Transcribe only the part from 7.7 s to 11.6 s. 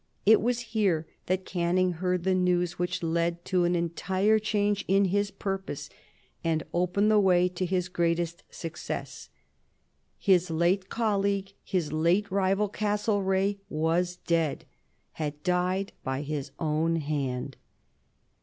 greatest success. His late colleague,